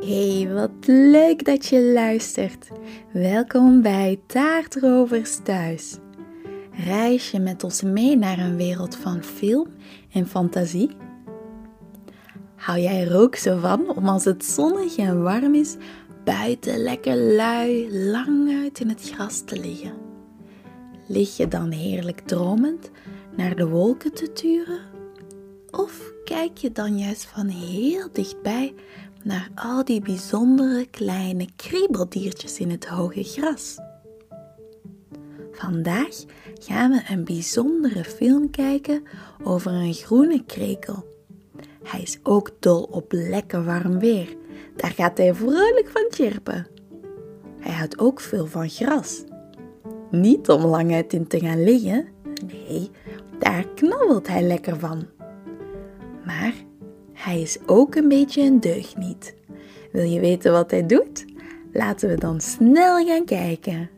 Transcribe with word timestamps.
Hey, 0.00 0.48
wat 0.52 0.86
leuk 0.86 1.44
dat 1.44 1.66
je 1.66 1.82
luistert. 1.82 2.68
Welkom 3.12 3.82
bij 3.82 4.20
Taartrovers 4.26 5.38
Thuis. 5.42 5.96
Reis 6.72 7.30
je 7.30 7.38
met 7.38 7.64
ons 7.64 7.82
mee 7.82 8.16
naar 8.16 8.38
een 8.38 8.56
wereld 8.56 8.96
van 8.96 9.22
film 9.22 9.66
en 10.12 10.26
fantasie? 10.26 10.90
Hou 12.56 12.78
jij 12.78 13.06
er 13.06 13.20
ook 13.20 13.36
zo 13.36 13.58
van 13.58 13.96
om 13.96 14.08
als 14.08 14.24
het 14.24 14.44
zonnig 14.44 14.96
en 14.96 15.22
warm 15.22 15.54
is, 15.54 15.76
buiten 16.24 16.78
lekker 16.78 17.16
lui, 17.16 17.94
lang 18.10 18.62
uit 18.62 18.80
in 18.80 18.88
het 18.88 19.10
gras 19.10 19.40
te 19.44 19.60
liggen? 19.60 19.92
Lig 21.06 21.36
je 21.36 21.48
dan 21.48 21.70
heerlijk 21.70 22.20
dromend 22.20 22.90
naar 23.36 23.56
de 23.56 23.68
wolken 23.68 24.12
te 24.14 24.32
turen? 24.32 24.80
Of 25.70 26.12
kijk 26.24 26.58
je 26.58 26.72
dan 26.72 26.98
juist 26.98 27.24
van 27.24 27.46
heel 27.46 28.08
dichtbij 28.12 28.74
naar 29.24 29.48
al 29.54 29.84
die 29.84 30.00
bijzondere 30.00 30.86
kleine 30.90 31.46
kriebeldiertjes 31.56 32.58
in 32.58 32.70
het 32.70 32.86
hoge 32.86 33.22
gras? 33.22 33.78
Vandaag 35.52 36.24
gaan 36.54 36.90
we 36.90 37.02
een 37.08 37.24
bijzondere 37.24 38.04
film 38.04 38.50
kijken 38.50 39.02
over 39.42 39.72
een 39.72 39.94
groene 39.94 40.44
krekel. 40.44 41.06
Hij 41.82 42.02
is 42.02 42.18
ook 42.22 42.50
dol 42.60 42.82
op 42.82 43.12
lekker 43.12 43.64
warm 43.64 43.98
weer. 43.98 44.36
Daar 44.76 44.90
gaat 44.90 45.18
hij 45.18 45.34
vrolijk 45.34 45.88
van 45.92 46.06
chirpen. 46.10 46.66
Hij 47.60 47.72
houdt 47.72 47.98
ook 47.98 48.20
veel 48.20 48.46
van 48.46 48.68
gras. 48.68 49.24
Niet 50.10 50.48
om 50.48 50.64
lang 50.64 50.92
uit 50.92 51.12
in 51.12 51.26
te 51.26 51.40
gaan 51.40 51.64
liggen, 51.64 52.08
nee, 52.46 52.90
daar 53.38 53.68
knabbelt 53.74 54.28
hij 54.28 54.42
lekker 54.42 54.78
van. 54.78 55.06
Maar 56.24 56.54
hij 57.28 57.40
is 57.40 57.58
ook 57.66 57.94
een 57.94 58.08
beetje 58.08 58.42
een 58.42 58.60
deugniet. 58.60 59.34
Wil 59.92 60.04
je 60.04 60.20
weten 60.20 60.52
wat 60.52 60.70
hij 60.70 60.86
doet? 60.86 61.24
Laten 61.72 62.08
we 62.08 62.14
dan 62.14 62.40
snel 62.40 63.06
gaan 63.06 63.24
kijken. 63.24 63.90